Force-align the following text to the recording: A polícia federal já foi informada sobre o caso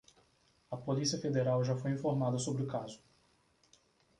A 0.75 0.77
polícia 0.85 1.21
federal 1.25 1.59
já 1.63 1.75
foi 1.81 1.91
informada 1.91 2.39
sobre 2.39 2.63
o 2.63 2.67
caso 2.75 2.99